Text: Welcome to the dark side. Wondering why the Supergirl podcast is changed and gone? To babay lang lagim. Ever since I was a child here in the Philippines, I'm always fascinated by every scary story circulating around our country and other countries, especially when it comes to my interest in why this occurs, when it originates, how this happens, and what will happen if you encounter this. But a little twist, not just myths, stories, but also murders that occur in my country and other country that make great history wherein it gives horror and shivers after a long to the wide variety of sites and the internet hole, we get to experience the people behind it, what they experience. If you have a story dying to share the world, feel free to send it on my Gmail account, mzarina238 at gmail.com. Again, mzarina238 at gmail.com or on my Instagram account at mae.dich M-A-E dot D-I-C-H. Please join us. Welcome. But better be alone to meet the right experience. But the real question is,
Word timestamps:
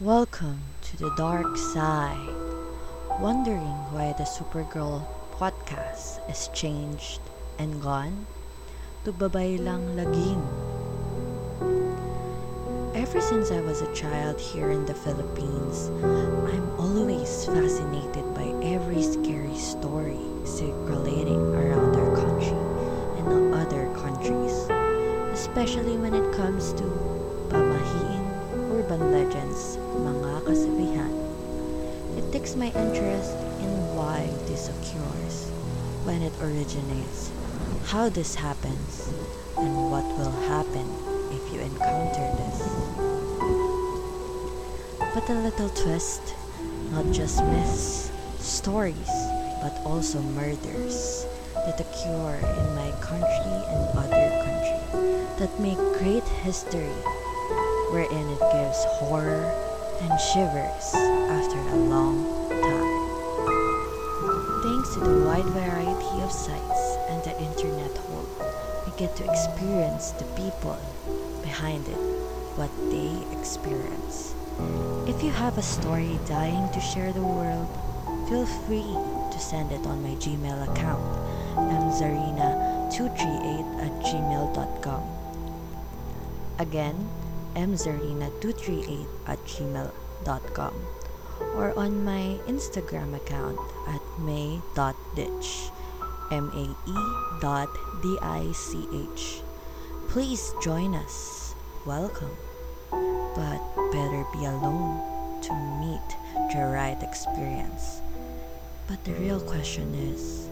Welcome 0.00 0.74
to 0.90 0.96
the 0.96 1.14
dark 1.14 1.56
side. 1.56 2.34
Wondering 3.20 3.78
why 3.94 4.12
the 4.18 4.24
Supergirl 4.26 5.06
podcast 5.38 6.18
is 6.28 6.50
changed 6.52 7.20
and 7.60 7.80
gone? 7.80 8.26
To 9.04 9.12
babay 9.12 9.54
lang 9.54 9.94
lagim. 9.94 10.42
Ever 12.98 13.20
since 13.20 13.52
I 13.52 13.60
was 13.60 13.82
a 13.82 13.94
child 13.94 14.40
here 14.40 14.74
in 14.74 14.84
the 14.84 14.98
Philippines, 14.98 15.94
I'm 16.02 16.74
always 16.74 17.46
fascinated 17.46 18.34
by 18.34 18.50
every 18.66 19.00
scary 19.00 19.54
story 19.54 20.26
circulating 20.42 21.54
around 21.54 21.94
our 21.94 22.10
country 22.18 22.58
and 23.22 23.54
other 23.54 23.86
countries, 23.94 24.66
especially 25.30 25.96
when 25.96 26.18
it 26.18 26.34
comes 26.34 26.72
to 26.82 27.03
my 32.52 32.66
interest 32.66 33.32
in 33.64 33.72
why 33.96 34.28
this 34.44 34.68
occurs, 34.68 35.48
when 36.04 36.20
it 36.20 36.32
originates, 36.42 37.32
how 37.86 38.10
this 38.10 38.34
happens, 38.34 39.08
and 39.56 39.90
what 39.90 40.04
will 40.18 40.30
happen 40.46 40.84
if 41.32 41.42
you 41.50 41.58
encounter 41.60 42.28
this. 42.44 42.60
But 45.14 45.24
a 45.30 45.40
little 45.40 45.70
twist, 45.70 46.34
not 46.92 47.10
just 47.12 47.42
myths, 47.44 48.12
stories, 48.38 49.10
but 49.62 49.80
also 49.82 50.20
murders 50.36 51.26
that 51.54 51.80
occur 51.80 52.36
in 52.36 52.66
my 52.76 52.92
country 53.00 53.56
and 53.72 53.82
other 53.96 54.28
country 54.44 54.84
that 55.40 55.58
make 55.58 55.80
great 55.98 56.28
history 56.44 56.92
wherein 57.90 58.28
it 58.28 58.40
gives 58.52 58.84
horror 59.00 59.50
and 60.02 60.20
shivers 60.20 60.94
after 61.30 61.58
a 61.58 61.76
long 61.76 62.13
to 64.94 65.00
the 65.00 65.26
wide 65.26 65.44
variety 65.46 66.22
of 66.22 66.30
sites 66.30 66.98
and 67.10 67.18
the 67.24 67.36
internet 67.42 67.96
hole, 68.06 68.28
we 68.86 68.92
get 68.96 69.16
to 69.16 69.24
experience 69.28 70.12
the 70.12 70.24
people 70.38 70.78
behind 71.42 71.88
it, 71.88 71.98
what 72.54 72.70
they 72.94 73.10
experience. 73.36 74.36
If 75.08 75.20
you 75.20 75.32
have 75.32 75.58
a 75.58 75.62
story 75.62 76.20
dying 76.28 76.70
to 76.70 76.80
share 76.80 77.12
the 77.12 77.26
world, 77.26 77.66
feel 78.28 78.46
free 78.46 78.86
to 79.32 79.38
send 79.40 79.72
it 79.72 79.84
on 79.84 80.00
my 80.00 80.14
Gmail 80.14 80.62
account, 80.70 81.02
mzarina238 81.56 83.82
at 83.82 83.98
gmail.com. 83.98 85.02
Again, 86.60 87.08
mzarina238 87.56 89.08
at 89.26 89.44
gmail.com 89.44 90.74
or 91.54 91.76
on 91.78 92.04
my 92.04 92.38
Instagram 92.46 93.14
account 93.16 93.58
at 93.88 94.00
mae.dich 94.18 95.70
M-A-E 96.30 96.96
dot 97.40 97.68
D-I-C-H. 98.02 99.42
Please 100.08 100.54
join 100.62 100.94
us. 100.94 101.54
Welcome. 101.86 102.36
But 102.90 103.60
better 103.92 104.24
be 104.32 104.44
alone 104.46 105.40
to 105.42 105.52
meet 105.80 106.08
the 106.54 106.66
right 106.66 107.00
experience. 107.02 108.00
But 108.88 109.04
the 109.04 109.12
real 109.14 109.40
question 109.40 109.94
is, 109.94 110.48